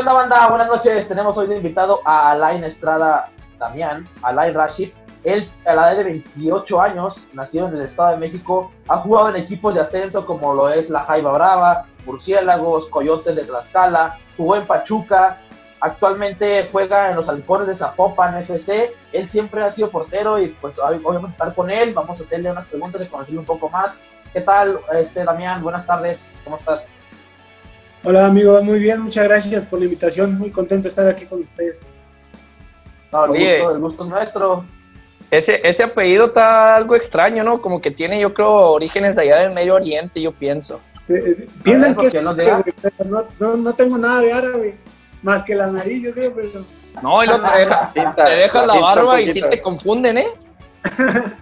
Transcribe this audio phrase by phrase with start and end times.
[0.00, 0.48] ¿Qué onda, banda?
[0.48, 1.08] Buenas noches.
[1.08, 3.28] Tenemos hoy de invitado a Alain Estrada
[3.58, 4.92] Damián, Alain Rashid.
[5.24, 9.28] Él, a la edad de 28 años, nació en el Estado de México, ha jugado
[9.28, 14.56] en equipos de ascenso como lo es la Jaiba Brava, Murciélagos, Coyotes de Tlaxcala, jugó
[14.56, 15.36] en Pachuca,
[15.82, 18.94] actualmente juega en los Halcones de Zapopan FC.
[19.12, 22.22] Él siempre ha sido portero y pues hoy vamos a estar con él, vamos a
[22.22, 23.98] hacerle unas preguntas y conocerle un poco más.
[24.32, 25.62] ¿Qué tal, este Damián?
[25.62, 26.90] Buenas tardes, ¿cómo estás?
[28.02, 31.40] Hola amigo, muy bien, muchas gracias por la invitación, muy contento de estar aquí con
[31.40, 31.84] ustedes.
[33.12, 34.64] No, el, gusto, el gusto es nuestro.
[35.30, 37.60] Ese, ese apellido está algo extraño, ¿no?
[37.60, 40.80] Como que tiene, yo creo, orígenes de allá del Medio Oriente, yo pienso.
[41.08, 42.34] Eh, piensan que es no,
[43.38, 44.76] no, no, tengo nada de árabe,
[45.22, 46.64] más que la nariz, yo creo, pero...
[47.02, 50.28] No, y lo te, deja, te dejas la barba y sí te confunden, ¿eh?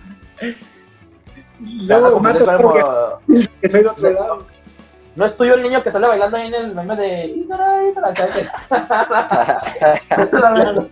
[1.60, 3.20] Luego mato
[3.60, 4.57] que soy de otro lado.
[5.18, 7.44] No es tuyo el niño que sale bailando ahí en el meme de...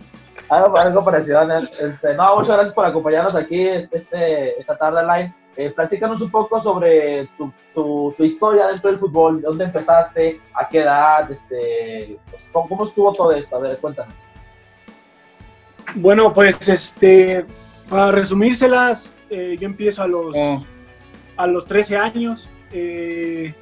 [0.49, 1.47] algo, algo parecido.
[1.79, 5.33] Este, no, muchas gracias por acompañarnos aquí este, esta tarde, Line.
[5.55, 10.81] Eh, platícanos un poco sobre tu, tu, historia dentro del fútbol, dónde empezaste, a qué
[10.81, 13.55] edad, este, pues, ¿cómo, estuvo todo esto?
[13.55, 14.27] A ver, cuéntanos.
[15.95, 17.45] Bueno, pues este,
[17.89, 20.61] para resumírselas, eh, yo empiezo a los, oh.
[21.37, 22.49] a los 13 años.
[22.73, 23.55] Eh,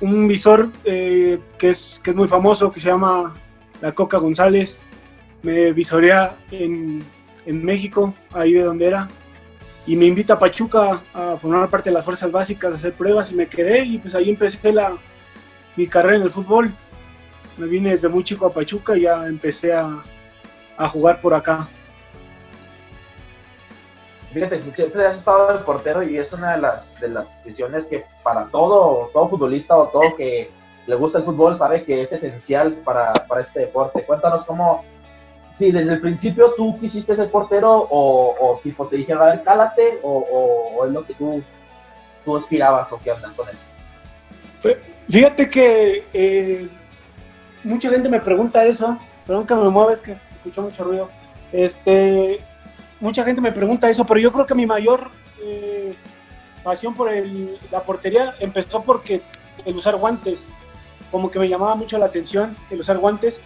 [0.00, 3.34] un visor que, es, que es muy famoso, que se llama
[3.80, 4.80] La Coca González,
[5.42, 7.02] me visorea en,
[7.46, 9.08] en México, ahí de donde era,
[9.86, 13.32] y me invita a Pachuca a formar parte de las fuerzas básicas, a hacer pruebas
[13.32, 14.96] y me quedé y pues ahí empecé la,
[15.76, 16.72] mi carrera en el fútbol.
[17.56, 20.02] Me vine desde muy chico a Pachuca y ya empecé a,
[20.76, 21.68] a jugar por acá.
[24.32, 28.04] Fíjate, siempre has estado el portero y es una de las, de las decisiones que
[28.22, 30.50] para todo, todo futbolista o todo que
[30.86, 34.04] le gusta el fútbol sabe que es esencial para, para este deporte.
[34.04, 34.84] Cuéntanos cómo,
[35.50, 39.98] si desde el principio tú quisiste ser portero o, tipo te dijeron, a ver, cálate
[40.02, 41.42] o, es lo que tú,
[42.24, 43.64] tú aspirabas o qué andan con eso?
[45.08, 46.68] Fíjate que eh,
[47.64, 48.96] mucha gente me pregunta eso,
[49.26, 51.08] perdón que me mueves, que escucho mucho ruido.
[51.52, 52.40] Este,
[53.00, 55.10] mucha gente me pregunta eso, pero yo creo que mi mayor
[55.42, 55.94] eh,
[56.62, 57.10] pasión por
[57.70, 59.22] la portería empezó porque
[59.64, 60.46] el usar guantes,
[61.10, 63.40] como que me llamaba mucho la atención el usar guantes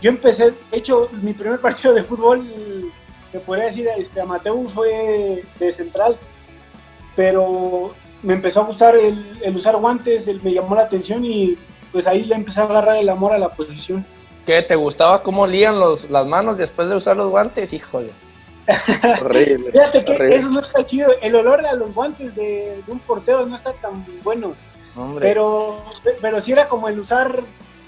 [0.00, 2.46] yo empecé, de hecho, mi primer partido de fútbol,
[3.32, 6.16] que podría decir, este, amateur, fue de central,
[7.16, 11.56] pero me empezó a gustar el, usar guantes, me llamó la atención y
[11.92, 14.04] pues ahí le empecé a agarrar el amor a la posición.
[14.46, 14.62] ¿Qué?
[14.62, 17.72] ¿Te gustaba cómo lían los, las manos después de usar los guantes?
[17.72, 18.10] Híjole.
[19.22, 19.72] horrible.
[19.72, 21.10] Fíjate que eso no está chido.
[21.20, 24.54] El olor a los guantes de, un portero no está tan bueno.
[25.20, 25.84] Pero,
[26.20, 27.44] pero sí era como el usar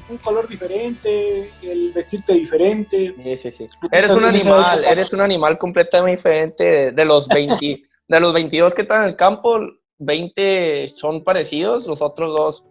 [0.08, 3.14] un color diferente, el vestirte diferente.
[3.22, 3.66] Sí, sí, sí.
[3.91, 8.82] Eres un animal, eres un animal completamente diferente de, los 20, de los 22 que
[8.82, 9.58] están en el campo,
[9.98, 12.64] 20 son parecidos, los otros dos.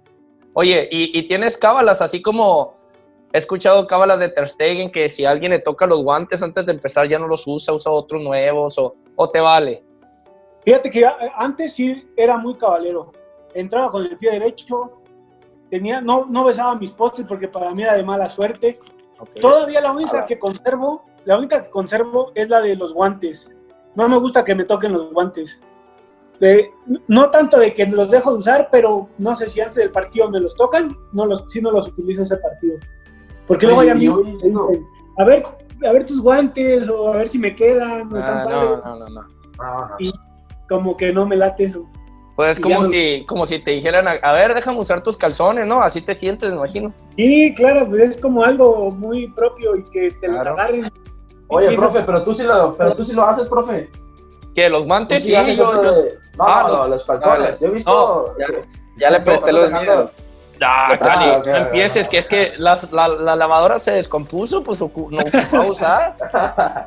[0.54, 2.79] Oye, y, tienes cábalas, así como
[3.32, 6.72] he escuchado cábalas de Ter Stegen que si alguien le toca los guantes antes de
[6.72, 9.84] empezar ya no los usa, usa otros nuevos o, o te vale.
[10.66, 13.12] Fíjate que antes sí era muy cabalero.
[13.54, 15.02] Entraba con el pie derecho,
[15.70, 18.78] tenía, no, no besaba mis postres porque para mí era de mala suerte.
[19.42, 23.50] Todavía la única que conservo, la única que conservo es la de los guantes.
[23.96, 25.60] No me gusta que me toquen los guantes.
[27.08, 30.30] no tanto de que los dejo de usar, pero no sé si antes del partido
[30.30, 32.78] me los tocan, no los, si no los utilizo ese partido.
[33.50, 34.56] Porque luego hay amigos que dicen,
[35.18, 35.44] a ver,
[35.84, 39.10] a ver tus guantes, o a ver si me quedan, no, están ah, no, no,
[39.10, 40.14] no, Y
[40.70, 41.84] como que no me late eso.
[42.36, 45.82] Pues es como si, como si te dijeran, a, ver, déjame usar tus calzones, ¿no?
[45.82, 46.94] Así te sientes, me imagino.
[47.18, 50.92] Sí, claro, pues es como algo muy propio y que te lo agarren.
[51.48, 53.90] Oye, profe, pero tú sí lo, pero tú sí lo haces, profe.
[54.54, 55.24] ¿Qué, los guantes?
[55.24, 55.74] Sí, yo,
[56.38, 57.60] No, ah, los, calzones.
[57.60, 58.36] yo he visto...
[58.98, 60.14] ya, le presté los míos.
[60.60, 65.60] Ya, Cali, no empieces, que es que la, la, lavadora se descompuso, pues no va
[65.60, 66.16] a usar.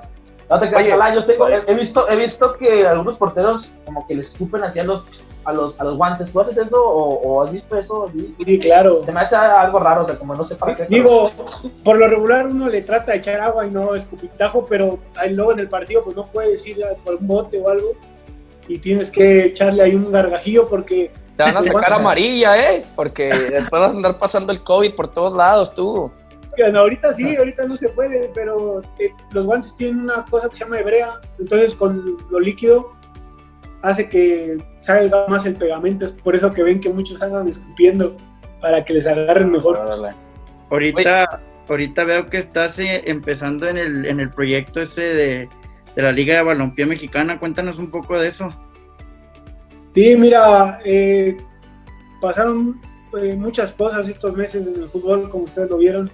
[0.50, 4.20] No te creas, yo tengo, he, visto, he visto que algunos porteros como que le
[4.20, 5.02] escupen hacia los
[5.44, 6.30] a los, a los guantes.
[6.30, 8.10] ¿Tú haces eso o, has visto eso?
[8.44, 9.02] Sí, claro.
[9.04, 10.86] Se me hace algo raro, o sea, como no sé para qué.
[10.88, 11.30] Digo,
[11.82, 14.98] por lo regular uno le trata de echar agua y no escupitajo, pero
[15.30, 17.92] luego en el partido pues no puedes ir por un bote o algo
[18.68, 21.10] y tienes que echarle ahí un gargajillo porque...
[21.36, 22.84] Te van a sacar amarilla, ¿eh?
[22.94, 26.10] Porque después vas a andar pasando el COVID por todos lados, tú.
[26.56, 30.56] Bueno, ahorita sí, ahorita no se puede, pero eh, los guantes tienen una cosa que
[30.56, 32.92] se llama hebrea, entonces con lo líquido
[33.80, 36.04] hace que salga más el pegamento.
[36.04, 38.16] Es por eso que ven que muchos andan escupiendo
[38.60, 39.80] para que les agarren mejor.
[40.70, 45.48] Ahorita, ahorita veo que estás eh, empezando en el, en el proyecto ese de,
[45.96, 47.38] de, la Liga de Balompié Mexicana.
[47.38, 48.48] Cuéntanos un poco de eso.
[49.94, 51.36] Sí, mira, eh,
[52.20, 52.80] pasaron
[53.20, 56.10] eh, muchas cosas estos meses en el fútbol, como ustedes lo vieron.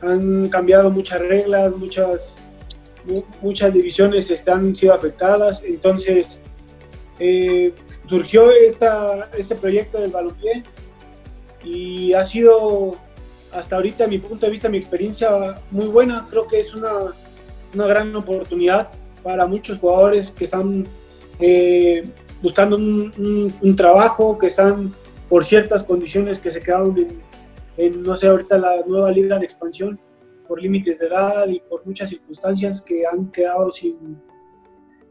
[0.00, 2.34] Han cambiado muchas reglas, muchas,
[3.40, 5.62] muchas divisiones están sido afectadas.
[5.64, 6.42] Entonces,
[8.04, 10.64] surgió esta, este proyecto del balompié
[11.64, 12.96] y ha sido
[13.52, 16.26] hasta ahorita, mi punto de vista, mi experiencia muy buena.
[16.30, 17.14] Creo que es una,
[17.74, 18.90] una gran oportunidad
[19.22, 20.86] para muchos jugadores que están
[21.40, 22.08] eh,
[22.42, 24.92] buscando un, un, trabajo, que están
[25.28, 26.94] por ciertas condiciones que se quedaron
[27.76, 29.98] en, no sé, ahorita la nueva liga de expansión,
[30.46, 34.20] por límites de edad y por muchas circunstancias que han quedado sin,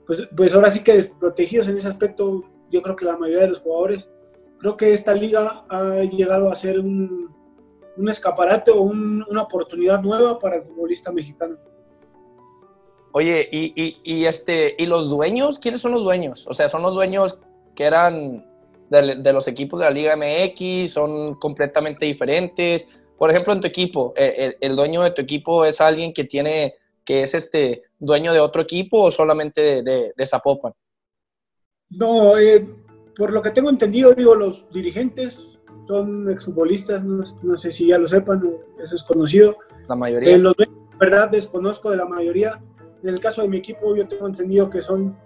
[0.06, 2.44] pues, pues ahora sí que desprotegidos en ese aspecto.
[2.70, 4.10] Yo creo que la mayoría de los jugadores,
[4.60, 7.34] creo que esta liga ha llegado a ser un,
[7.98, 11.58] un escaparate o una oportunidad nueva para el futbolista mexicano.
[13.18, 15.58] Oye, y, y, este, ¿y los dueños?
[15.58, 16.46] ¿Quiénes son los dueños?
[16.48, 17.40] O sea, ¿son los dueños
[17.76, 18.46] que eran
[18.92, 20.94] de, los equipos de la Liga MX?
[20.94, 22.86] ¿Son completamente diferentes?
[23.18, 26.76] Por ejemplo, en tu equipo, eh, el, dueño de tu equipo es alguien que tiene,
[27.04, 30.74] que es este dueño de otro equipo o solamente de, de Zapopan?
[31.90, 32.68] No, eh,
[33.16, 35.42] por lo que tengo entendido, digo, los dirigentes
[35.88, 38.48] son exfutbolistas, no, no sé si ya lo sepan,
[38.80, 39.58] eso es conocido.
[39.88, 40.36] La mayoría.
[40.36, 40.54] En los
[41.00, 42.62] verdad desconozco de la mayoría.
[43.04, 45.18] En el caso de mi equipo, yo tengo entendido que son,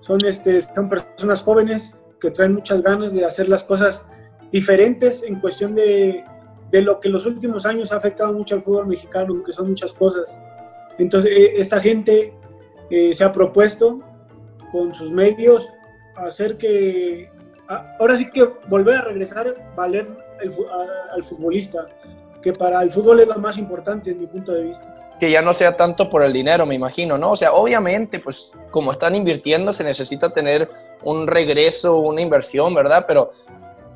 [0.00, 4.04] son, este, son personas jóvenes que traen muchas ganas de hacer las cosas
[4.50, 6.24] diferentes en cuestión de,
[6.70, 9.92] de lo que los últimos años ha afectado mucho al fútbol mexicano, que son muchas
[9.92, 10.38] cosas.
[10.98, 12.34] Entonces, e, esta gente
[12.90, 14.00] eh, se ha propuesto
[14.72, 15.68] con sus medios
[16.16, 17.30] hacer que
[17.98, 20.08] ahora sí que volver a regresar, valer
[21.12, 21.86] al futbolista,
[22.42, 25.05] que para el fútbol es lo más importante en mi punto de vista.
[25.20, 27.32] Que ya no sea tanto por el dinero, me imagino, ¿no?
[27.32, 30.68] O sea, obviamente, pues como están invirtiendo, se necesita tener
[31.02, 33.04] un regreso, una inversión, ¿verdad?
[33.06, 33.32] Pero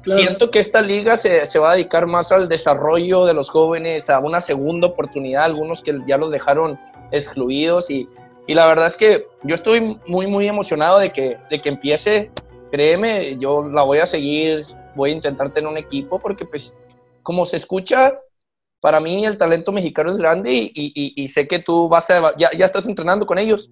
[0.04, 4.08] siento que esta liga se, se, va a dedicar más al desarrollo de los jóvenes,
[4.08, 6.78] a una segunda oportunidad, algunos que ya los dejaron
[7.10, 8.08] excluidos y,
[8.46, 12.30] y la verdad es que yo estoy muy, muy emocionado de que, de que empiece
[12.70, 14.64] créeme, yo la voy a seguir,
[14.94, 16.72] voy a intentar tener un equipo porque pues
[17.22, 18.14] como se escucha,
[18.80, 22.64] para mí el talento mexicano es grande y, sé que tú vas a, ya, ya,
[22.64, 23.70] estás entrenando con ellos.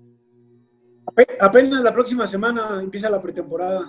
[1.41, 3.87] Apenas la próxima semana empieza la pretemporada,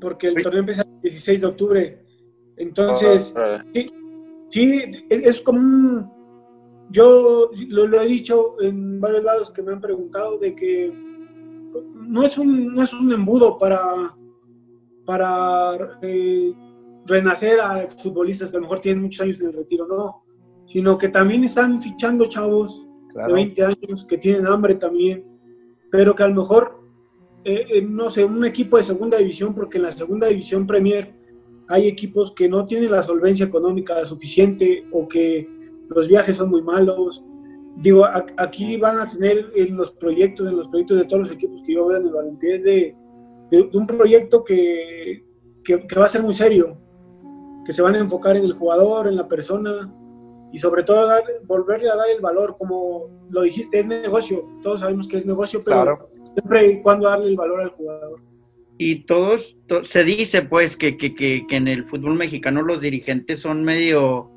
[0.00, 2.04] porque el torneo empieza el 16 de octubre.
[2.56, 3.90] Entonces, ah, sí,
[4.48, 6.18] sí, es como un...
[6.90, 10.90] Yo lo, lo he dicho en varios lados que me han preguntado de que
[11.94, 14.16] no es un, no es un embudo para,
[15.04, 16.52] para eh,
[17.08, 20.24] renacer a futbolistas que a lo mejor tienen muchos años en el retiro, no,
[20.66, 25.24] sino que también están fichando chavos de 20 años que tienen hambre también,
[25.90, 26.80] pero que a lo mejor,
[27.44, 31.14] eh, eh, no sé, un equipo de segunda división, porque en la segunda división Premier
[31.68, 35.48] hay equipos que no tienen la solvencia económica suficiente o que
[35.88, 37.24] los viajes son muy malos.
[37.76, 38.06] Digo,
[38.36, 41.74] aquí van a tener en los proyectos, en los proyectos de todos los equipos que
[41.74, 42.96] yo veo en el balompié, de,
[43.50, 45.24] de, un proyecto que,
[45.62, 46.76] que, va a ser muy serio,
[47.68, 49.92] que se van a enfocar en el jugador, en la persona
[50.50, 51.06] y sobre todo
[51.44, 55.62] volverle a dar el valor, como lo dijiste, es negocio, todos sabemos que es negocio,
[55.62, 58.22] pero siempre y cuando darle el valor al jugador.
[58.78, 63.42] Y todos, se dice pues que, que, que, que en el fútbol mexicano los dirigentes
[63.42, 64.30] son medio,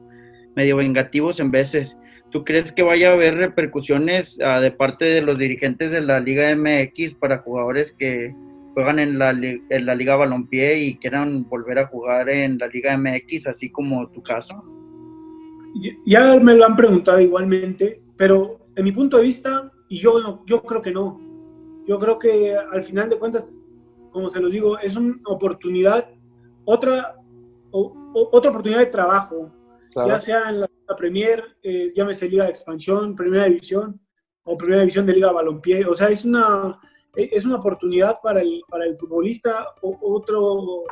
[0.54, 1.96] medio vengativos en veces
[2.32, 6.22] ¿Tú crees que vaya a haber repercusiones ah, de parte de los dirigentes de la
[6.22, 8.34] Liga MX para jugadores que
[8.74, 12.98] juegan en la, en la Liga Balompié y quieran volver a jugar en la Liga
[12.98, 14.64] MX, así como tu caso?
[16.06, 20.62] Ya me lo han preguntado igualmente, pero en mi punto de vista, y yo, yo
[20.64, 21.20] creo que no.
[21.88, 23.46] Yo creo que al final de cuentas,
[24.12, 26.10] como se los digo, es una oportunidad,
[26.66, 27.16] otra,
[27.72, 29.52] otra oportunidad de trabajo,
[29.96, 34.00] ya sea en la Premier, eh, llámese Liga de Expansión, Primera División
[34.44, 35.86] o Primera División de Liga Balompié.
[35.86, 36.80] O sea, es una,
[37.16, 40.84] es una oportunidad para el, para el futbolista o otro,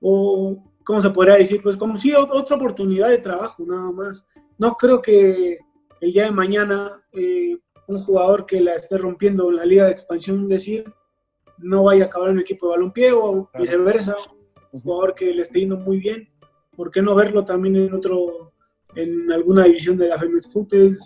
[0.00, 1.62] o ¿cómo se podría decir?
[1.62, 4.24] Pues como si otra oportunidad de trabajo, nada más.
[4.58, 5.58] No creo que
[6.00, 7.56] el día de mañana eh,
[7.88, 10.84] un jugador que la esté rompiendo en la Liga de Expansión decir
[11.58, 14.14] no vaya a acabar en un equipo de balompié o viceversa,
[14.72, 16.28] un jugador que le esté yendo muy bien,
[16.76, 18.52] ¿por qué no verlo también en otro
[18.96, 20.96] en alguna división de la Femex Fútbol.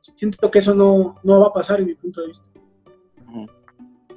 [0.00, 2.50] Siento que eso no, no, va a pasar en mi punto de vista.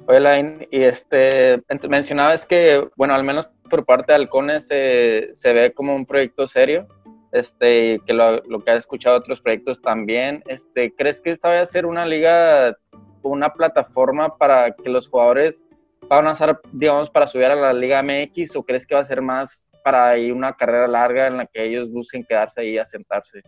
[0.06, 5.72] Oye, y este, mencionabas que, bueno, al menos por parte de Halcones se, se ve
[5.72, 6.86] como un proyecto serio.
[7.32, 11.66] este, que lo, que has escuchado otros proyectos también, este, ¿crees que esta vaya a
[11.66, 12.76] ser una liga,
[13.22, 15.64] una plataforma para que los jugadores
[16.08, 19.04] van a ser, digamos, para subir a la Liga MX o crees que va a
[19.04, 22.84] ser más para ir una carrera larga en la que ellos busquen quedarse ahí a
[22.84, 23.42] sentarse?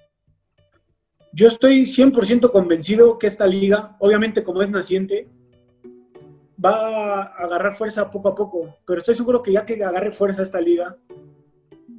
[1.33, 5.29] Yo estoy 100% convencido que esta liga, obviamente como es naciente,
[6.65, 10.43] va a agarrar fuerza poco a poco, pero estoy seguro que ya que agarre fuerza
[10.43, 10.97] esta liga,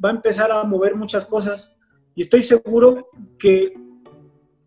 [0.03, 1.75] va a empezar a mover muchas cosas
[2.15, 3.73] y estoy seguro que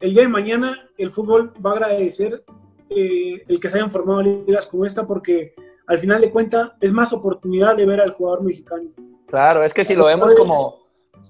[0.00, 2.44] el día de mañana el fútbol va a agradecer
[2.90, 5.54] eh, el que se hayan formado ligas como esta porque
[5.86, 8.90] al final de cuentas es más oportunidad de ver al jugador mexicano.
[9.26, 10.86] Claro, es que si lo vemos como,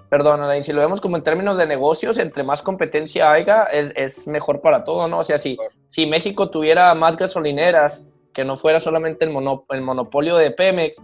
[0.09, 3.93] perdón, Alain, si lo vemos como en términos de negocios, entre más competencia haya, es,
[3.97, 5.21] es mejor para todo, ¿no?
[5.21, 5.57] O sea, si,
[5.89, 8.03] si México tuviera más gasolineras,
[8.37, 10.99] que no fuera solamente el, mono, el monopolio de Pemex,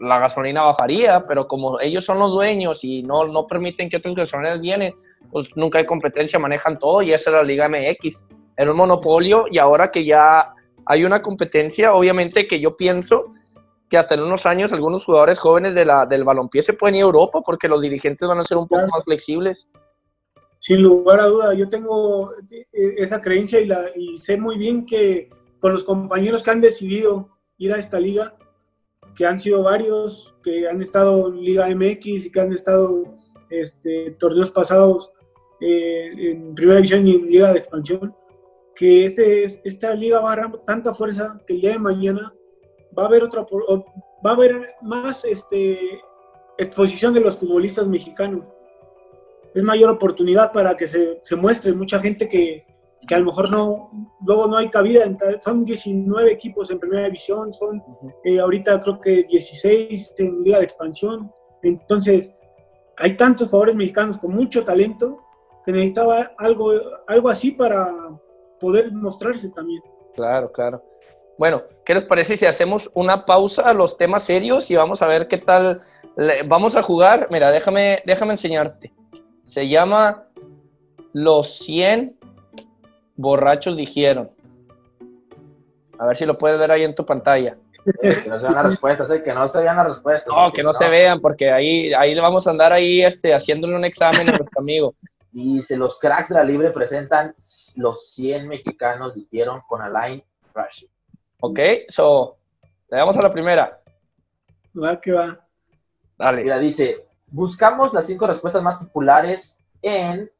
[0.00, 4.14] la gasolina bajaría, pero como ellos son los dueños y no, no permiten que otros
[4.14, 4.94] gasolineras vienen,
[5.30, 8.24] pues nunca hay competencia, manejan todo y esa es la Liga MX.
[8.56, 10.54] Era un monopolio y ahora que ya
[10.86, 13.34] hay una competencia, obviamente que yo pienso
[13.90, 17.02] que hasta en unos años algunos jugadores jóvenes de la, del balompié se pueden ir
[17.02, 19.68] a Europa porque los dirigentes van a ser un poco más flexibles.
[20.58, 23.60] Sin lugar a duda, yo tengo eh, esa creencia
[23.94, 25.28] y sé muy bien que
[25.62, 28.36] con los compañeros que han decidido ir a esta liga,
[29.14, 33.04] que han sido varios, que han estado en Liga MX y que han estado
[33.48, 35.12] este, torneos pasados
[35.60, 38.12] eh, en Primera División y en Liga de Expansión,
[38.74, 42.34] que este, esta liga va a agarrar tanta fuerza que el día de mañana
[42.98, 45.78] va a haber otra va a haber más este,
[46.58, 48.44] exposición de los futbolistas mexicanos.
[49.54, 52.66] Es mayor oportunidad para que se, se muestre mucha gente que,
[53.06, 53.90] que, a lo mejor no,
[54.24, 55.04] luego no hay cabida.
[55.40, 57.82] Son 19 equipos en primera división, son
[58.24, 61.32] eh, ahorita creo que 16 en liga de expansión.
[61.62, 62.30] Entonces,
[62.96, 65.18] hay tantos jugadores mexicanos con mucho talento
[65.64, 66.72] que necesitaba algo,
[67.06, 67.92] algo así para,
[68.62, 69.82] poder mostrarse también.
[70.14, 70.82] Claro, claro.
[71.36, 75.08] Bueno, ¿qué les parece si hacemos una pausa a los temas serios y vamos a
[75.08, 75.82] ver qué tal?
[76.46, 78.92] Vamos a jugar, mira, déjame, déjame enseñarte.
[79.42, 80.28] Se llama
[81.12, 82.16] Los 100
[83.22, 84.30] borrachos dijeron.
[85.98, 87.56] A ver si lo puedes ver ahí en tu pantalla.
[88.00, 89.22] que no se vean las respuestas, ¿eh?
[89.22, 90.34] que no se vean las respuestas.
[90.34, 93.76] No, que no, no, se vean, porque ahí, ahí vamos a andar ahí este, haciéndole
[93.76, 94.94] un examen a nuestro amigo.
[95.30, 97.32] Dice, los cracks de la libre presentan
[97.76, 100.88] los 100 mexicanos, dijeron con Alain Rashid.
[101.40, 102.36] Ok, so,
[102.90, 103.80] le damos a la primera.
[104.76, 105.40] Va que va.
[106.18, 106.42] Dale.
[106.42, 110.30] Mira, dice, buscamos las cinco respuestas más populares en,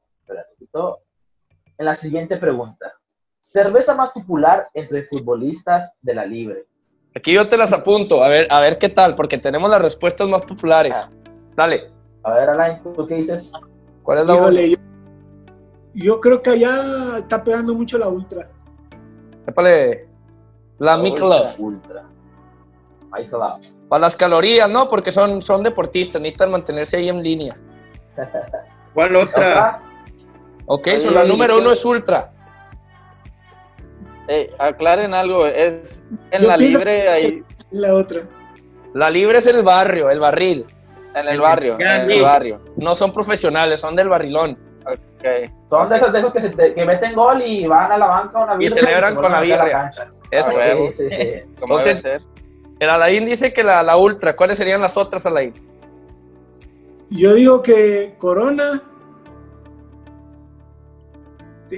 [1.78, 2.92] en la siguiente pregunta.
[3.40, 6.66] Cerveza más popular entre futbolistas de la libre.
[7.14, 10.28] Aquí yo te las apunto, a ver, a ver qué tal, porque tenemos las respuestas
[10.28, 10.96] más populares.
[10.96, 11.10] Ah.
[11.56, 11.90] Dale.
[12.22, 13.52] A ver, Alain, ¿tú qué dices?
[14.02, 14.76] ¿Cuál es la Híjole, yo,
[15.94, 18.48] yo, creo que allá está pegando mucho la ultra.
[19.46, 20.08] Épale,
[20.78, 21.58] la, la Michelob.
[21.58, 22.04] Ultra.
[23.14, 23.60] Michelob.
[23.88, 24.88] Para las calorías, ¿no?
[24.88, 27.56] Porque son, son deportistas, necesitan mantenerse ahí en línea.
[28.94, 29.82] ¿Cuál otra?
[30.66, 32.33] Ok, so la número uno es ultra.
[34.28, 37.42] Eh, aclaren algo, es en yo la libre ahí.
[37.71, 38.23] La otra.
[38.95, 40.64] La libre es el barrio, el barril.
[41.14, 42.61] En el barrio, en el barrio.
[42.76, 44.57] No son profesionales, son del barrilón.
[45.19, 45.50] Okay.
[45.69, 48.07] Son de esos, de esos que, se te, que meten gol y van a la
[48.07, 48.76] banca una birria.
[48.76, 49.90] Y celebran con la birria.
[50.31, 50.50] Eso.
[50.97, 51.14] Sí, sí,
[51.61, 52.23] Entonces, debe ser.
[52.81, 54.35] El Alain dice que la, la ultra.
[54.35, 55.52] ¿Cuáles serían las otras, Alain?
[57.11, 58.83] Yo digo que Corona,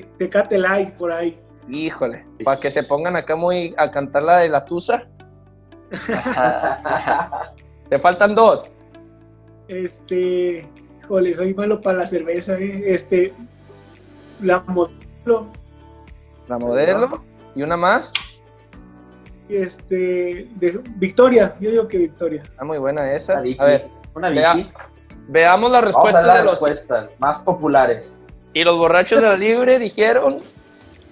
[0.03, 1.39] Tecate Light por ahí.
[1.69, 5.05] Híjole, para que se pongan acá muy a cantar la de la Tusa.
[7.89, 8.73] Te faltan dos.
[9.69, 10.67] Este,
[11.09, 12.83] jole, soy malo para la cerveza, ¿eh?
[12.87, 13.33] este,
[14.43, 15.47] la modelo.
[16.49, 17.23] La modelo
[17.55, 18.13] y una más.
[19.49, 22.43] Este, de Victoria, yo digo que Victoria.
[22.57, 23.41] Ah, muy buena esa.
[23.41, 24.57] Una A ver, una vea,
[25.29, 26.51] veamos las Vamos a respuestas ver las de los.
[26.53, 28.24] respuestas más populares.
[28.55, 30.39] Y los borrachos de la libre dijeron.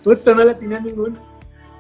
[0.05, 1.17] Puta, no la tenía ninguna.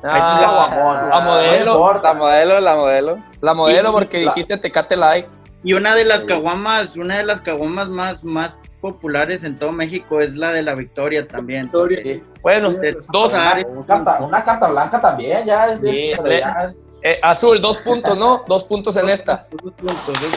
[0.05, 1.65] Ah, la modelo.
[1.65, 2.09] No importa.
[2.13, 3.19] La modelo, la modelo.
[3.41, 5.27] La modelo, Y- porque la- dijiste Tecate Light.
[5.65, 6.27] Y una de las Sí.
[6.27, 10.75] caguamas, una de las caguamas más, más populares en todo México es la de la
[10.75, 11.67] Victoria también.
[11.67, 11.99] Victoria.
[12.03, 12.23] Sí.
[12.43, 12.79] Bueno, Sí.
[13.13, 13.33] dos.
[13.33, 15.81] Ah, Una carta, una carta blanca también, ya es.
[15.81, 18.43] Sí, es- le- ya es- eh, azul, dos puntos, ¿no?
[18.49, 19.47] Dos puntos en esta.
[19.53, 20.33] Dos puntos, dos puntos.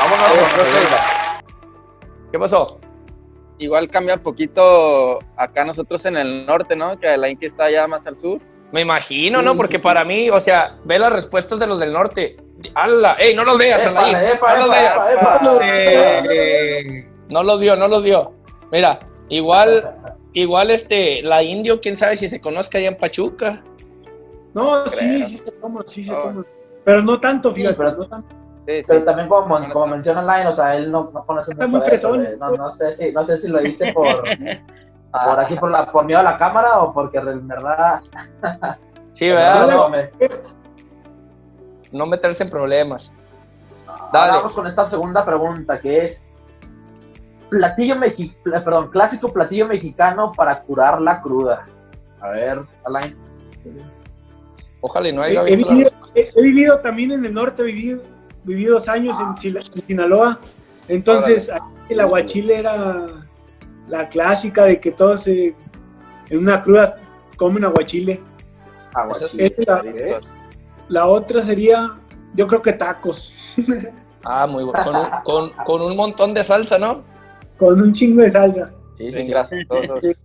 [0.00, 0.38] Vámonos.
[2.32, 2.78] ¿Qué pasó?
[3.60, 6.98] Igual cambia un poquito acá nosotros en el norte, ¿no?
[6.98, 8.40] Que la Inque está allá más al sur.
[8.72, 9.54] Me imagino, ¿no?
[9.56, 9.84] Porque sí, sí.
[9.84, 12.36] para mí, o sea, ve las respuestas de los del norte.
[12.74, 13.14] ¡Hala!
[13.18, 14.16] ¡Ey, no los veas, Alain!
[14.16, 14.94] epa, No los veas.
[14.94, 15.58] epa, epa.
[15.62, 18.32] Eh, no los vio, no los vio.
[18.72, 18.98] Mira,
[19.28, 19.94] igual,
[20.32, 23.62] igual este, la indio, quién sabe si se conozca allá en Pachuca.
[24.54, 25.26] No, sí, Creo.
[25.26, 26.22] sí se toma, sí se Oh.
[26.22, 26.44] toma.
[26.84, 27.74] Pero no tanto, fíjate.
[27.76, 28.34] pero- no tanto.
[28.70, 28.84] Sí, sí.
[28.86, 31.94] Pero también como, como menciona Line, o sea, él no, no conoce Está mucho de
[31.96, 34.22] eso, no, no sé si, no sé si lo dice por,
[35.12, 38.00] por aquí por la, por miedo a la cámara o porque en verdad
[39.12, 39.66] Sí, ¿verdad?
[39.66, 40.10] No, no me-
[41.90, 43.10] no meterse en problemas.
[43.88, 44.32] Ahora Dale.
[44.34, 46.24] vamos con esta segunda pregunta que es
[47.48, 51.66] platillo mexi perdón, clásico platillo mexicano para curar la cruda.
[52.20, 53.16] A ver, Alain.
[54.80, 58.00] Ojalá y no He, haya he vivido, he- he vivido también en el norte, viví,
[58.44, 59.56] viví dos años en,
[59.86, 60.38] Sinaloa.
[60.88, 63.06] Entonces, ahí el aguachile era
[63.88, 65.54] la clásica de que todos eh,
[66.30, 66.96] en una cruda
[67.36, 68.20] comen aguachile.
[68.94, 69.44] Aguachile.
[69.46, 70.20] Es la- ¿eh?
[70.88, 71.96] La otra sería,
[72.34, 73.32] yo creo que tacos,
[74.24, 74.84] Ah, muy bueno.
[74.84, 77.02] Con un, con, con un montón de salsa, ¿no?
[77.56, 78.72] con un chingo de salsa.
[78.96, 80.16] Sí, sí, grasosos.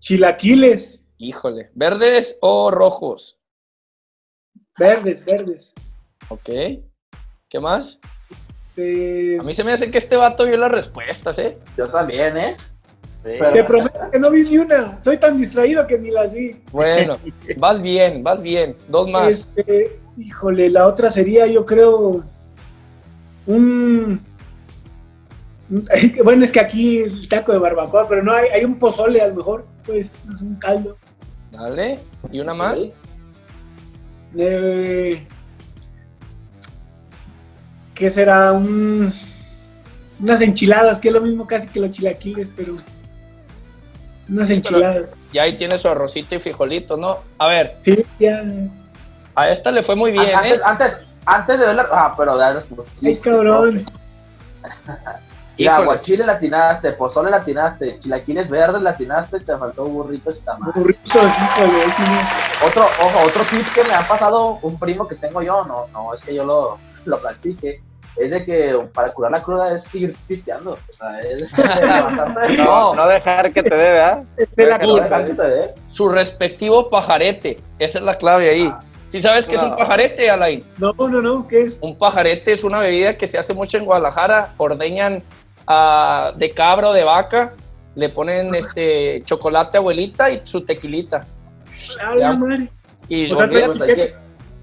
[0.00, 1.70] Chilaquiles, Híjole.
[1.74, 3.38] ¿Verdes o rojos?
[4.76, 5.72] verdes, verdes.
[6.28, 6.50] Ok.
[7.54, 8.00] ¿Qué más?
[8.76, 11.56] Eh, A mí se me hace que este vato vio las respuestas, ¿eh?
[11.78, 12.56] Yo también, ¿eh?
[13.22, 13.30] Sí.
[13.38, 15.00] Pero- te prometo que no vi ni una.
[15.04, 16.56] Soy tan distraído que ni las vi.
[16.72, 17.16] Bueno,
[17.58, 18.74] vas bien, vas bien.
[18.88, 19.28] Dos más.
[19.56, 22.24] Este, híjole, la otra sería, yo creo,
[23.46, 24.20] un...
[25.70, 25.88] un-
[26.24, 29.28] Bueno, es que aquí el taco de barbacoa, pero no hay, hay un pozole a
[29.28, 30.96] lo mejor, pues es un caldo.
[31.52, 32.00] Dale.
[32.32, 32.80] ¿Y una más?
[34.36, 35.24] Eh,
[37.94, 38.52] ¿Qué será?
[38.52, 39.12] Un,
[40.20, 42.72] unas enchiladas, que es lo mismo casi que los chilaquiles, pero
[44.28, 45.16] unas Sí, pero- enchiladas.
[45.32, 47.18] Y ahí tiene su arrocito y frijolito, ¿no?
[47.38, 48.42] A ver, Sí, ya.
[49.34, 50.34] a esta le fue muy bien, ¿eh?
[50.34, 51.88] antes, antes, antes de verla.
[51.92, 52.36] Ah, pero
[52.74, 53.74] pues, sí, Ay, cabrón.
[53.74, 53.92] Mira,
[55.56, 55.70] Híjole.
[55.82, 60.74] aguachile latinaste, pozole latinaste, chilaquiles verdes latinaste, te faltó burritos y tamales.
[60.74, 62.02] Burritos, híjole, sí.
[62.66, 66.12] Otro, ojo, otro tip que me ha pasado un primo que tengo yo, no, no
[66.14, 67.80] es que yo lo, lo practique,
[68.16, 70.72] es de que para curar la cruda es seguir pisteando.
[70.72, 72.56] O sea, es bastante.
[72.58, 74.24] No, no dejar que te dé, ¿verdad?
[74.50, 75.74] Se la No dejar que te dé.
[75.92, 77.58] Su respectivo pajarete.
[77.78, 78.70] Esa es la clave ahí.
[78.72, 78.80] Ah.
[79.10, 80.64] ¿Sí sabes qué es un pajarete, Alain?
[80.78, 81.78] No, no, no, ¿qué es?
[81.80, 84.54] Un pajarete es una bebida que se hace mucho en Guadalajara.
[84.56, 85.22] Ordeñan
[86.36, 87.52] de cabra o de vaca,
[87.94, 91.24] le ponen este chocolate abuelita y su tequilita.
[92.18, 92.32] Ya.
[92.32, 92.68] madre.
[93.08, 94.14] Y O sea, olvídate, Pues hay que,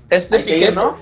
[0.09, 0.71] es de ir, piquete.
[0.73, 0.97] ¿no?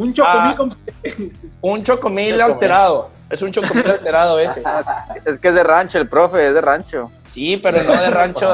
[0.00, 0.56] Un chocomil Ah.
[0.56, 0.76] con...
[1.60, 3.10] Un chocomil alterado.
[3.28, 4.62] Es un chocomil alterado ese.
[5.24, 7.10] Es que es de rancho, el profe, es de rancho.
[7.32, 8.48] Sí, pero no de rancho.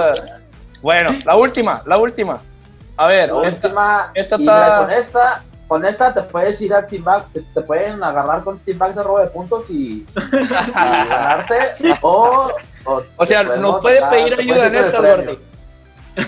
[0.83, 2.41] Bueno, la última, la última.
[2.99, 6.73] A ver, La esta- última, esta y está- con esta, con esta te puedes ir
[6.75, 10.07] a team back, te, te pueden agarrar con team back de robo de puntos y,
[10.07, 12.51] y ganarte, o,
[12.85, 14.99] o, o sea, nos puede sacar- pedir ayuda en esta.
[15.01, 15.39] Gordy.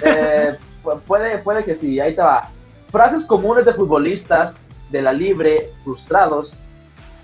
[0.03, 2.49] Eh, pu- puede, puede que sí, ahí te va.
[2.91, 4.59] Frases comunes de futbolistas
[4.91, 6.57] de la libre frustrados.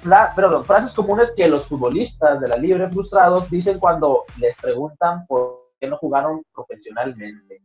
[0.03, 5.27] Fra- perdón, frases comunes que los futbolistas de la libre frustrados dicen cuando les preguntan
[5.27, 7.62] por qué no jugaron profesionalmente.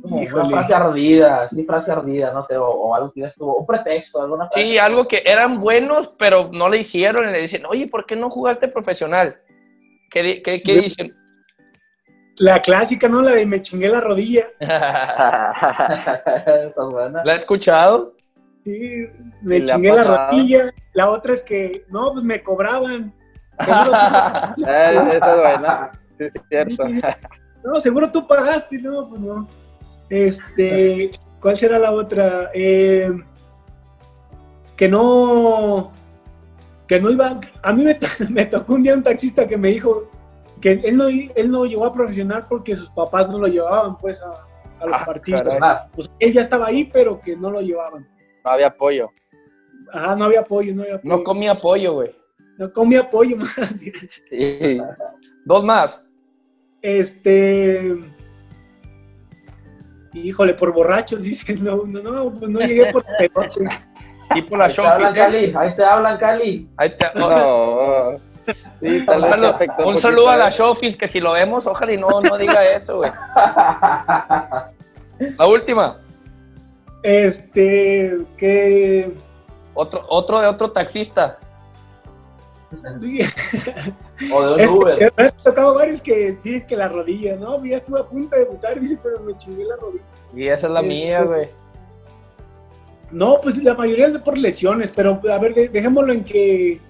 [0.00, 3.66] Como una frase ardida, sí, frase ardida, no sé, o, o algo que estuvo, un
[3.66, 4.62] pretexto, alguna frase.
[4.62, 7.28] Sí, algo que eran buenos, pero no le hicieron.
[7.28, 9.40] Y le dicen, oye, ¿por qué no jugaste profesional?
[10.10, 11.16] ¿Qué, qué, dicen?
[12.36, 13.20] La clásica, ¿no?
[13.20, 14.46] La de me chingué la rodilla.
[17.24, 18.17] ¿La he escuchado?
[18.68, 20.70] Sí, ¿Y me chingué la rodilla.
[20.92, 23.12] La otra es que, no, pues me cobraban.
[24.66, 25.90] Eh, esa es buena.
[26.16, 26.86] Sí, cierto.
[26.86, 27.00] Sí,
[27.64, 29.48] no, seguro tú pagaste, no, pues no.
[30.10, 32.50] Este, ¿cuál será la otra?
[32.54, 33.10] Eh,
[34.76, 35.92] que no,
[36.86, 39.70] que no iba, a mí me, to- me tocó un día un taxista que me
[39.70, 40.08] dijo
[40.60, 44.20] que él no, él no llegó a profesional porque sus papás no lo llevaban pues
[44.22, 44.30] a,
[44.82, 45.42] a los Ah, partidos.
[45.42, 45.78] caray.
[46.20, 48.06] Él ya estaba ahí, pero que no lo llevaban.
[48.48, 49.10] No había apoyo.
[49.92, 51.16] Ajá, no había apoyo, no había apoyo.
[51.16, 52.16] No comí apoyo, güey.
[52.56, 53.50] No comía apoyo más.
[54.30, 54.80] Sí.
[55.44, 56.02] Dos más.
[56.80, 57.94] Este.
[60.14, 61.62] Híjole, por borrachos, dicen.
[61.62, 63.68] No, no, no, pues no llegué por pedote.
[64.32, 64.86] Tipo la ahí te show.
[64.86, 66.68] hablan, Cali, ahí te hablan, Cali.
[66.78, 68.16] Ahí te- No.
[68.80, 70.52] Sí, tal un vez un poquito, saludo a la ¿eh?
[70.56, 73.10] Showfis, que si lo vemos, ojalá y no, no diga eso, güey.
[75.36, 75.98] La última.
[77.02, 78.18] Este.
[78.36, 79.12] Que.
[79.74, 81.38] Otro, otro de otro taxista.
[84.32, 84.98] O de un Es Uber.
[84.98, 87.64] que me han tocado varios que dicen que la rodilla, ¿no?
[87.64, 90.04] Ya estuve a punto de debutar, dice, pero me chingué la rodilla.
[90.34, 91.48] Y esa es la Este- mía, güey.
[93.10, 96.80] No, pues la mayoría es por lesiones, pero a ver, dejémoslo en que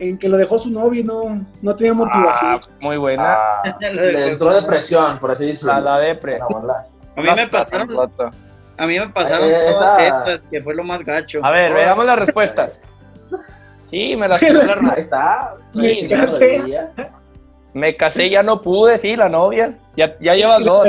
[0.00, 2.60] en que lo dejó su novio y no, no tenía motivación.
[2.64, 3.34] Ah, muy buena.
[3.36, 5.74] Ah, le entró depresión, por así decirlo.
[5.74, 6.40] A la depre.
[6.40, 7.88] A mí me pasaron,
[8.82, 11.40] a mí me pasaron Eh, todas esa- estas, que fue lo más gacho.
[11.44, 12.70] A ver, veamos la respuesta.
[13.90, 14.36] Sí, me la
[14.96, 15.54] Ahí está.
[15.74, 16.80] Sí, ya sé.
[17.74, 19.74] Me casé, ya no pude, sí, la novia.
[19.96, 20.86] Ya, ya llevas Sí, la dos.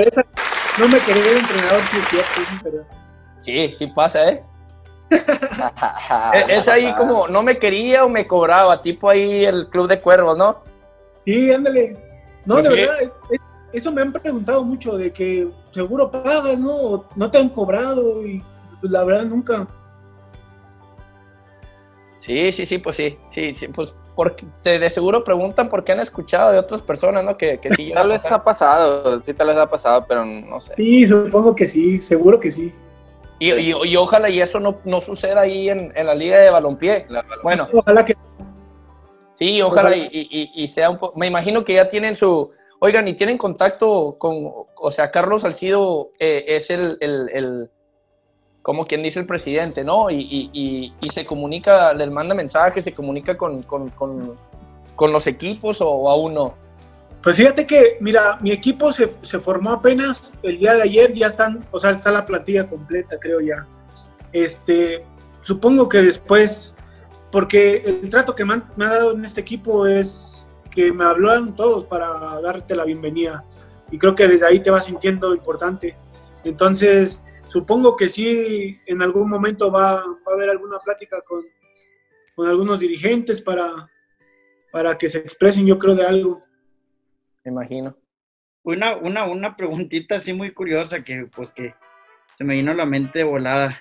[0.79, 2.85] no me quería de entrenador, sí sí, pero-
[3.41, 4.43] Sí, sí pasa, ¿eh?
[5.11, 5.21] Es,
[6.49, 10.37] es ahí como, no me quería o me cobraba, tipo ahí el club de cuervos,
[10.37, 10.63] ¿no?
[11.25, 11.95] Sí, ándale.
[12.45, 12.75] No, Pues de sí.
[12.77, 13.41] verdad, es- es-
[13.73, 16.75] eso me han preguntado mucho, de que seguro pagas, ¿no?
[16.75, 18.41] O no te han cobrado y
[18.79, 19.67] pues, la verdad nunca.
[22.25, 25.91] Sí, sí, sí, pues sí, sí, sí, pues porque de, de seguro preguntan por qué
[25.91, 27.35] han escuchado de otras personas, ¿no?
[27.37, 30.73] Que, que sí Tal vez ha pasado, sí, tal vez ha pasado, pero no sé.
[30.77, 32.73] Sí, supongo que sí, seguro que sí.
[33.39, 36.49] Y, y, y ojalá y eso no, no suceda ahí en, en la liga de
[36.49, 37.05] balompié.
[37.09, 38.15] La- Bueno, Ojalá que
[39.33, 39.97] sí, ojalá Ojalá.
[39.97, 41.17] y, y- y- y sea un poco...
[41.19, 42.51] Me imagino que ya tienen su...
[42.85, 44.43] Oigan, y tienen contacto con...
[44.75, 47.69] O sea, Carlos Salcido eh, es el, el,
[48.61, 50.09] Como quien dice el presidente, ¿no?
[50.09, 54.35] Y, y- y- y se comunica, les manda mensajes, se comunica con, con, con,
[54.97, 56.55] con los equipos o aún no.
[57.21, 61.27] Pues fíjate que, mira, mi equipo se, se formó apenas el día de ayer, ya
[61.27, 63.65] están, o sea, está la plantilla completa, creo ya.
[64.33, 65.05] Este,
[65.39, 66.73] supongo que después,
[67.31, 70.32] porque el trato que me, han- me ha dado en este equipo es
[70.73, 72.07] que me hablaron todos para
[72.41, 73.45] darte la bienvenida.
[73.91, 75.95] Y creo que desde ahí te vas sintiendo importante.
[76.43, 81.43] Entonces, supongo que sí, en algún momento va, va a haber alguna plática con,
[82.35, 83.89] con algunos dirigentes para,
[84.71, 86.43] para que se expresen, yo creo, de algo.
[87.43, 87.95] Me imagino.
[88.63, 91.75] Una, una, una preguntita así muy curiosa que pues que
[92.37, 93.77] se me vino a la mente volada.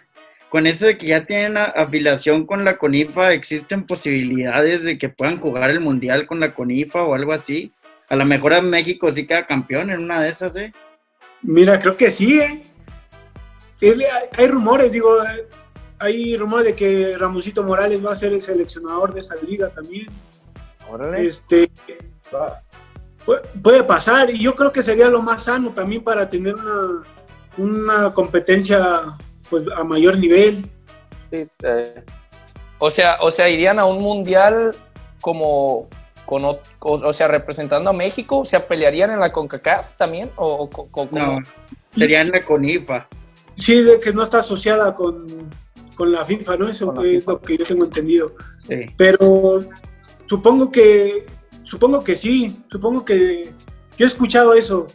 [0.53, 5.41] Con eso de que ya tienen afiliación con la CONIFA, ¿existen posibilidades de que puedan
[5.41, 7.73] jugar el Mundial con la CONIFA o algo así?
[8.11, 10.75] A lo mejor a México sí queda campeón en una de esas, ¿eh?
[11.41, 12.61] Mira, creo que sí, ¿eh?
[14.37, 15.17] Hay, rumores, digo,
[15.99, 20.07] hay rumores de que Ramosito Morales va a ser el seleccionador de esa liga también.
[20.91, 21.25] Órale.
[21.25, 21.71] Este,
[23.25, 27.03] pu- puede pasar y yo creo que sería lo más sano también para tener una,
[27.57, 29.01] una competencia
[29.53, 30.65] pues, a mayor nivel.
[31.31, 32.03] Sí, eh,
[32.79, 34.71] O sea, o sea, irían a un mundial
[35.21, 35.89] como
[36.27, 40.47] con o, o sea, representando a México, o sea, pelearían en la CONCACAF también o,
[40.47, 41.39] o co- co- No,
[41.95, 43.07] sería en la CONIFA.
[43.57, 45.27] Sí, de que no está asociada con,
[45.95, 46.69] con la FIFA, ¿no?
[46.69, 47.33] Eso Con es FIFA.
[47.33, 48.33] lo que yo tengo entendido.
[48.59, 48.87] Sí.
[48.97, 49.59] pero
[50.27, 51.27] supongo que
[51.65, 53.43] supongo que sí supongo que
[53.99, 54.87] yo he escuchado eso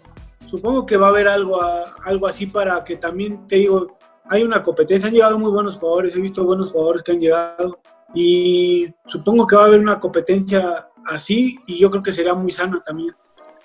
[0.50, 3.97] supongo que va a haber algo a- algo así para que también te digo
[4.30, 7.80] hay una competencia han llegado muy buenos jugadores he visto buenos jugadores que han llegado
[8.14, 12.52] y supongo que va a haber una competencia así y yo creo que será muy
[12.52, 13.14] sana también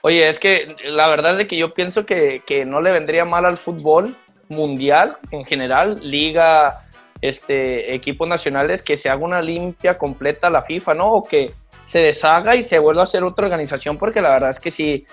[0.05, 3.45] Oye, es que la verdad es que yo pienso que, que no le vendría mal
[3.45, 4.17] al fútbol
[4.49, 6.81] mundial en general, liga,
[7.21, 11.13] este, equipos nacionales, que se haga una limpia completa la FIFA, ¿no?
[11.13, 11.53] O que
[11.87, 15.05] se deshaga y se vuelva a hacer otra organización, porque la verdad es que sí,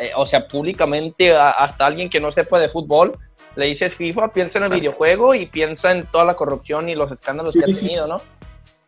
[0.00, 3.18] eh, o sea, públicamente a- hasta alguien que no sepa de fútbol,
[3.58, 7.10] le dices FIFA, piensa en el videojuego y piensa en toda la corrupción y los
[7.10, 7.86] escándalos que ha Sí, sí.
[7.86, 8.16] tenido, ¿no?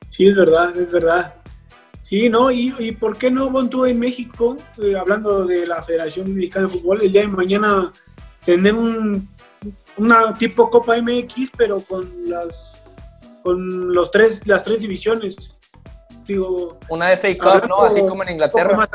[0.09, 1.35] sí es verdad es verdad
[2.03, 5.83] sí no y, y por qué no Bon, tú en México eh, hablando de la
[5.83, 7.93] Federación Mexicana de Fútbol el día de mañana
[8.45, 9.29] tener un
[9.97, 12.83] una tipo Copa MX, pero con las
[13.43, 15.55] con los tres las tres divisiones.
[16.27, 17.83] Digo, Una FA Cup, ¿no?
[17.83, 18.77] Así como en Inglaterra.
[18.77, 18.89] más-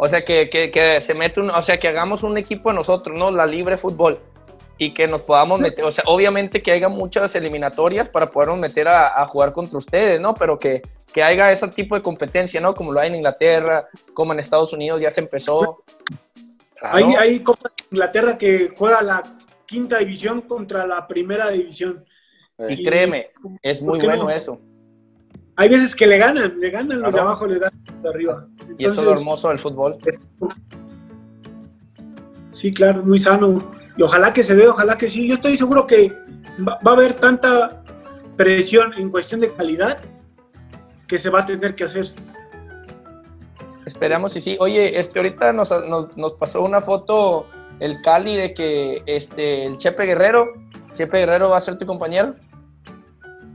[0.00, 2.76] O sea, que, que, que se mete un, o sea, que hagamos un equipo de
[2.76, 3.32] nosotros, ¿no?
[3.32, 4.20] La libre fútbol.
[4.78, 8.86] Y que nos podamos meter, o sea, obviamente que haya muchas eliminatorias para podernos meter
[8.86, 10.34] a, a jugar contra ustedes, ¿no?
[10.34, 10.82] Pero que,
[11.12, 12.76] que haya ese tipo de competencia, ¿no?
[12.76, 15.82] Como lo hay en Inglaterra, como en Estados Unidos ya se empezó.
[16.76, 16.96] Claro.
[16.96, 19.20] Hay, hay Copa de Inglaterra que juega la
[19.66, 22.04] quinta división contra la primera división.
[22.68, 23.30] y créeme,
[23.62, 24.30] es ¿por muy bueno no?
[24.30, 24.60] eso.
[25.58, 28.46] Hay veces que le ganan, le ganan los de abajo, le ganan los de arriba.
[28.78, 29.96] Y eso es lo hermoso del fútbol.
[32.52, 33.72] Sí, claro, muy sano.
[33.96, 35.26] Y ojalá que se dé, ojalá que sí.
[35.26, 36.16] Yo estoy seguro que
[36.66, 37.82] va, va a haber tanta
[38.36, 39.98] presión en cuestión de calidad
[41.08, 42.06] que se va a tener que hacer.
[43.84, 44.56] Esperamos y sí.
[44.60, 47.46] Oye, este, ahorita nos, nos, nos pasó una foto
[47.80, 50.52] el Cali de que este, el Chepe Guerrero,
[50.94, 52.36] Chepe Guerrero va a ser tu compañero.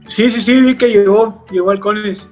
[0.06, 2.28] Sí, sí, sí, vi que llegó, llegó al Cones.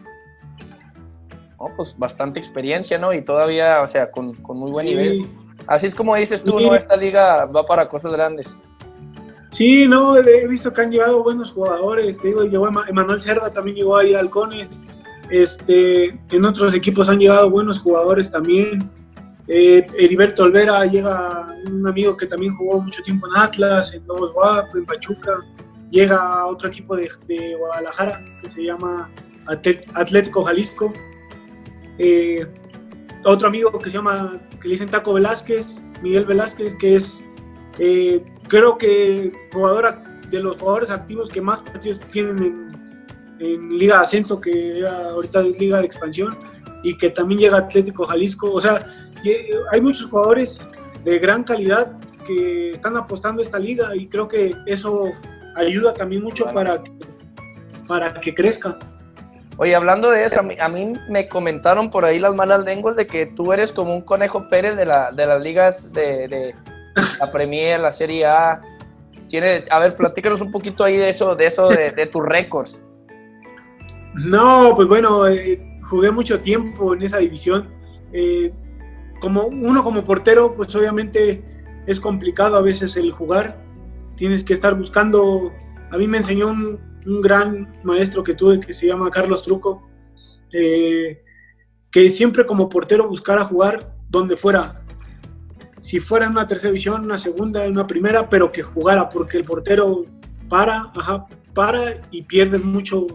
[1.58, 3.12] No, pues bastante experiencia, ¿no?
[3.12, 4.94] Y todavía, o sea, con, con muy buen Sí.
[4.94, 5.26] nivel.
[5.68, 6.66] Así es como dices tú, Sí.
[6.66, 6.74] ¿no?
[6.74, 8.48] Esta liga va para cosas grandes.
[9.50, 12.18] Sí, no, he visto que han llegado buenos jugadores.
[12.18, 14.68] Te digo, llegó Emanuel Cerda, también llegó ahí al Halcones.
[15.30, 18.90] Este, en otros equipos han llegado buenos jugadores también.
[19.48, 24.32] Eh, Heriberto Olvera llega un amigo que también jugó mucho tiempo en Atlas, en Lobos
[24.32, 25.38] Guap, en Pachuca.
[25.92, 29.10] Llega otro equipo de, Guadalajara que se llama
[29.46, 30.90] Atlético Jalisco.
[31.98, 32.46] Eh,
[33.24, 37.22] otro amigo que se llama, que le dicen Taco Velázquez, Miguel Velázquez, que es,
[37.78, 39.98] eh, creo que jugador
[40.30, 42.72] de los jugadores activos que más partidos tienen
[43.38, 46.34] en, Liga de Ascenso, que ahorita es Liga de Expansión,
[46.82, 48.50] y que también llega Atlético Jalisco.
[48.50, 48.86] O sea,
[49.26, 50.66] eh, hay muchos jugadores
[51.04, 55.10] de gran calidad que están apostando a esta liga y creo que eso
[55.56, 56.82] ayuda también mucho para,
[57.86, 58.78] para que crezca.
[59.58, 63.26] Oye, hablando de eso, a mí, me comentaron por ahí las malas lenguas de que
[63.26, 66.54] tú eres como un conejo Pérez de, la, de las ligas de,
[67.20, 68.60] la Premier, la Serie A.
[69.28, 72.80] Tiene, a ver, platícanos un poquito ahí de eso, de eso, de, tus récords.
[74.14, 77.68] No, pues bueno, eh, jugué mucho tiempo en esa división.
[78.12, 78.52] Eh,
[79.20, 81.42] como uno como portero, pues obviamente
[81.86, 83.61] es complicado a veces el jugar.
[84.22, 85.52] Tienes que estar buscando.
[85.90, 86.78] A mí me enseñó un,
[87.22, 89.90] gran maestro que tuve que se llama Carlos Truco,
[90.52, 91.24] eh,
[91.90, 94.80] que siempre como portero buscara jugar donde fuera.
[95.80, 99.44] Si fuera en una tercera división, una segunda, una primera, pero que jugara, porque el
[99.44, 100.04] portero
[100.48, 103.08] para, ajá, para y pierde mucho,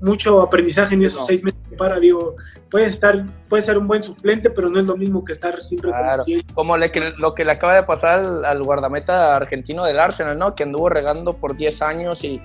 [0.00, 2.36] mucho aprendizaje en esos seis meses para, digo,
[2.70, 5.90] puede estar, puede ser un buen suplente, pero no es lo mismo que estar siempre
[5.90, 6.24] claro.
[6.54, 10.54] como le, lo que le acaba de pasar al, guardameta argentino del Arsenal, ¿no?
[10.54, 12.40] Que anduvo regando por 10 años y...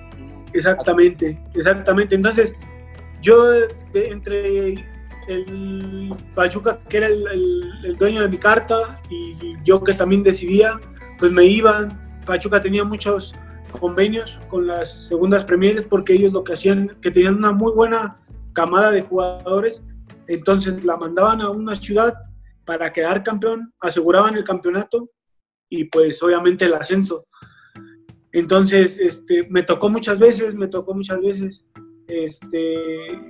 [0.52, 2.14] Exactamente, exactamente.
[2.14, 2.54] Entonces,
[3.22, 3.42] yo
[3.94, 4.74] entre
[5.28, 10.78] el Pachuca, que era el, dueño de mi carta, y yo que también decidía,
[11.18, 12.20] pues me iban.
[12.26, 13.34] Pachuca tenía muchos
[13.72, 18.20] convenios con las segundas premieres porque ellos lo que hacían, que tenían una muy buena
[18.52, 19.82] camada de jugadores,
[20.28, 22.14] entonces la mandaban a una ciudad
[22.64, 25.10] para quedar campeón, aseguraban el campeonato
[25.68, 27.26] y pues obviamente el ascenso.
[28.32, 31.66] Entonces, este, me tocó muchas veces, me tocó muchas veces
[32.08, 33.20] este,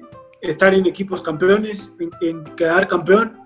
[0.40, 3.41] estar en equipos campeones, en, quedar campeón.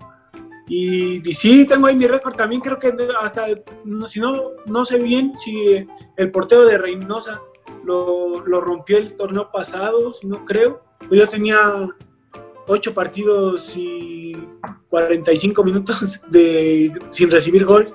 [0.67, 2.35] Y, y, sí, tengo ahí mi récord.
[2.35, 3.47] También creo que hasta,
[3.85, 4.33] no, si no,
[4.65, 7.41] no sé bien si el portero de Reynosa
[7.83, 10.81] lo, lo rompió el torneo pasado, si no creo.
[11.07, 11.87] Pues yo tenía
[12.67, 14.33] ocho partidos y
[14.89, 17.93] 45 minutos de, sin recibir gol.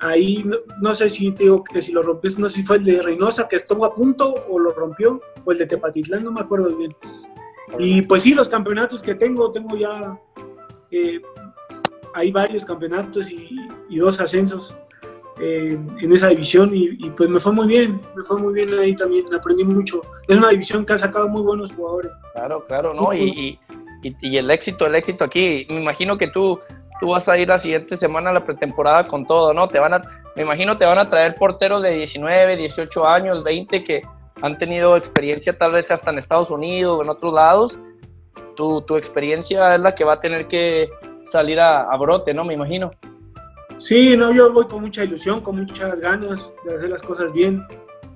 [0.00, 0.44] Ahí
[0.80, 3.48] no, sé si digo que si lo rompió, no sé si fue el de Reynosa
[3.48, 6.94] que estuvo a punto o lo rompió, o el de Tepatitlán, no me acuerdo bien.
[7.78, 10.18] Y pues sí, los campeonatos que tengo, tengo ya,
[10.90, 11.20] eh,
[12.14, 13.56] hay varios campeonatos y,
[13.88, 14.74] y dos ascensos
[15.38, 19.26] en esa división y, pues me fue muy bien, me fue muy bien ahí también,
[19.34, 20.00] aprendí mucho.
[20.28, 22.12] Es una división que ha sacado muy buenos jugadores.
[22.34, 23.12] Claro, claro, ¿no?
[23.12, 23.58] Y,
[24.02, 26.58] y, el éxito, el éxito aquí, me imagino que tú,
[27.00, 29.68] tú vas a ir la siguiente semana a la pretemporada con todo, ¿no?
[29.68, 30.02] Te van a,
[30.36, 34.02] me imagino te van a traer porteros de 19, 18 años, 20 que
[34.42, 37.78] han tenido experiencia tal vez hasta en Estados Unidos o en otros lados.
[38.56, 40.90] Tu, tu experiencia es la que va a tener que
[41.30, 42.44] salir a, a brote, ¿no?
[42.44, 42.90] Me imagino.
[43.78, 47.66] Sí, no, yo voy con mucha ilusión, con muchas ganas de hacer las cosas bien,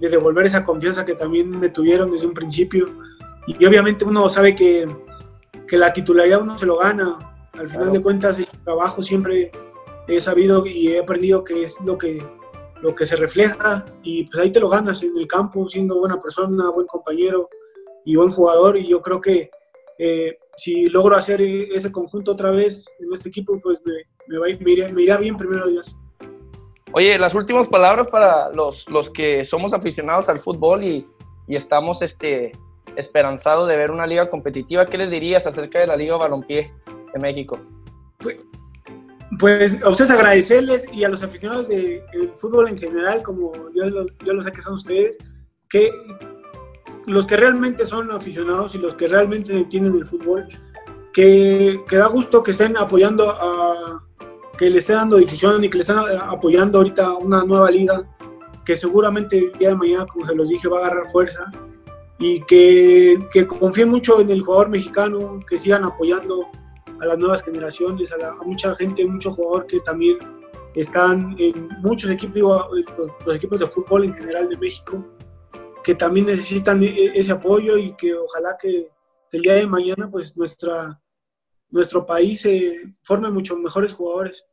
[0.00, 2.86] de devolver esa confianza que también me tuvieron desde un principio.
[3.46, 4.88] Y obviamente uno sabe que,
[5.68, 7.18] que la titularidad uno se lo gana.
[7.58, 9.50] Al final de cuentas, el trabajo siempre
[10.08, 12.24] he sabido y he aprendido que es lo que,
[12.80, 16.18] lo que se refleja y pues ahí te lo ganas en el campo, siendo buena
[16.18, 17.50] persona, buen compañero
[18.04, 18.78] y buen jugador.
[18.78, 19.50] Y yo creo que
[20.02, 23.92] eh, si logro hacer ese conjunto otra vez en este equipo, pues me,
[24.28, 24.46] me, va,
[24.94, 25.94] me, irá, bien primero Dios.
[26.92, 31.06] Oye, las últimas palabras para los, los que somos aficionados al fútbol y,
[31.46, 32.52] y, estamos este,
[32.96, 36.72] esperanzados de ver una liga competitiva, ¿qué les dirías acerca de la Liga Balompié
[37.12, 37.58] de México?
[38.20, 38.38] Pues,
[39.38, 44.32] pues a ustedes agradecerles y a los aficionados del fútbol en general, como yo, yo
[44.32, 45.18] lo sé que son ustedes,
[45.68, 45.90] que
[47.10, 50.46] los que realmente son aficionados y los que realmente entienden el fútbol,
[51.12, 54.02] que, que da gusto que estén apoyando a,
[54.56, 58.02] que le estén dando difusión y que le estén apoyando ahorita una nueva liga
[58.64, 61.50] que seguramente el día de mañana, como se los dije, va a agarrar fuerza
[62.18, 66.46] y que, que confíen mucho en el jugador mexicano, que sigan apoyando
[67.00, 70.18] a las nuevas generaciones, a, mucha gente, mucho jugador que también
[70.74, 72.66] están en muchos equipos,
[73.26, 75.04] los equipos de fútbol en general de México,
[75.82, 78.90] que también necesitan e, e, ese apoyo y que ojalá que
[79.32, 81.00] el día de mañana pues nuestra,
[81.70, 84.46] nuestro país se forme muchos mejores jugadores.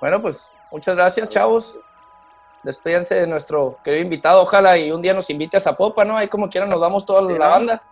[0.00, 1.78] Bueno, pues muchas gracias, chavos.
[2.62, 4.42] despídense de nuestro querido invitado.
[4.42, 6.16] Ojalá y un día nos invite a Zapopan, ¿no?
[6.16, 7.82] Ahí como quieran nos vamos toda la banda.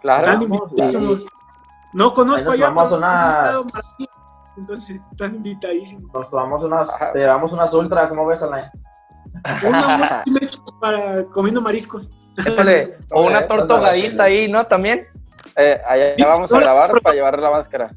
[0.00, 0.46] Claro.
[0.76, 1.26] Vamos.
[1.92, 2.68] No conozco allá.
[2.70, 3.64] vamos unas-
[4.56, 6.12] Entonces, están invitadísimos.
[6.12, 7.12] Nos tomamos unas, Ajá.
[7.12, 8.66] te llevamos unas ultra, ¿cómo ves, Alain?
[9.64, 10.24] Una
[10.80, 12.06] para comiendo mariscos.
[12.44, 14.66] Épale, o una torta ahogadita ahí, ¿no?
[14.66, 15.06] También.
[15.56, 17.90] Eh, allá vamos a la- grabar para llevar la máscara.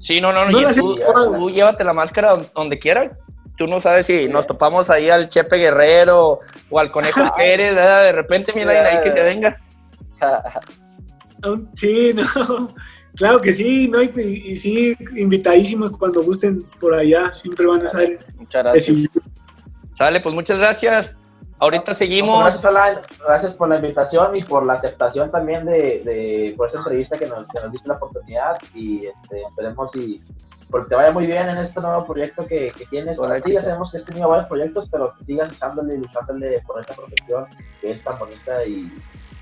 [0.00, 0.60] Sí, no, no, no.
[0.60, 3.10] No tú, llévate la máscara don- donde quieras.
[3.56, 6.40] Tú no sabes si nos topamos ahí al Chepe Guerrero
[6.70, 8.02] o al Conejo Pérez, ¿verdad?
[8.04, 9.60] De repente, mira, ahí que se venga.
[11.74, 12.68] Sí, no.
[13.14, 14.00] Claro que sí, ¿no?
[14.02, 17.32] Y, y sí, invitadísimos cuando gusten por allá.
[17.32, 18.72] Siempre van a ser Muchas gracias.
[18.96, 19.24] recibidos.
[20.02, 21.14] Sale, pues muchas gracias.
[21.60, 22.40] Ahorita seguimos.
[22.40, 22.98] Gracias, Alain.
[23.24, 27.26] Gracias por la invitación y por la aceptación también de, de por esta entrevista que
[27.28, 30.20] nos, que nos diste la oportunidad y este, esperemos y
[30.72, 33.16] porque te vaya muy bien en este nuevo proyecto que, que tienes.
[33.20, 36.60] Ahora sí, ya sabemos que has tenido varios proyectos, pero que sigas echándole y luchándole
[36.66, 37.46] por esta profesión
[37.80, 38.92] que es tan bonita y,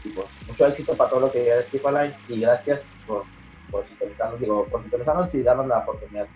[0.05, 3.23] y, pues mucho éxito para todo lo que Keep Alain, y gracias por,
[3.71, 6.27] por sintonizarnos, digo, por sintonizarnos y darnos la oportunidad.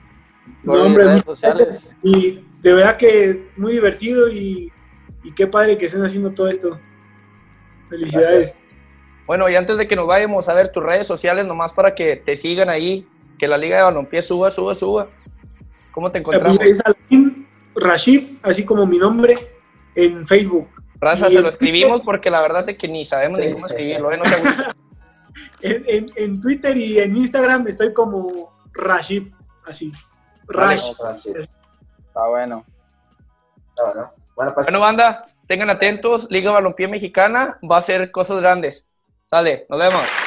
[0.65, 1.59] Por No, hombre, redes muchas sociales.
[1.59, 1.97] gracias.
[2.03, 4.73] Y de verdad que muy divertido y,
[5.23, 6.79] y qué padre que estén haciendo todo esto.
[7.89, 8.61] Felicidades.
[9.27, 12.17] Bueno, y antes de que nos vayamos a ver tus redes sociales, nomás para que
[12.17, 13.07] te sigan ahí,
[13.39, 15.09] que la Liga de Balompié suba, suba, suba.
[15.93, 16.61] ¿Cómo te encontramos?
[16.61, 19.37] Es Alain Rashid, así como mi nombre,
[19.95, 20.69] en Facebook.
[21.01, 24.17] Raza, se lo escribimos porque la verdad es que ni sabemos ni cómo escribirlo, ¿eh?
[24.19, 24.75] No te gusta.
[25.63, 29.33] En, en- en Twitter y en Instagram estoy como Rashid,
[29.65, 29.91] así.
[30.49, 31.49] Shit.
[32.07, 32.65] Está bueno.
[33.71, 34.13] Está bueno.
[34.37, 38.85] Bueno, pues, Bueno, banda, tengan atentos, Liga Balompié Mexicana va a ser cosas grandes.
[39.31, 40.24] Sale, nos vemos.